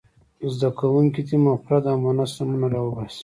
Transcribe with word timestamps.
زده 0.55 0.69
کوونکي 0.79 1.21
دې 1.27 1.35
مفرد 1.47 1.83
او 1.91 1.97
مؤنث 2.03 2.31
نومونه 2.39 2.67
را 2.73 2.79
وباسي. 2.83 3.19